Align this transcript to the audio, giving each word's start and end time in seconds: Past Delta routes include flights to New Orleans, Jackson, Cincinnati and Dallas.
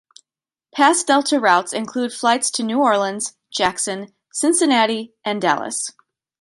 Past 0.73 1.05
Delta 1.05 1.39
routes 1.39 1.73
include 1.73 2.11
flights 2.11 2.49
to 2.53 2.63
New 2.63 2.79
Orleans, 2.81 3.35
Jackson, 3.51 4.11
Cincinnati 4.31 5.13
and 5.23 5.39
Dallas. 5.39 5.91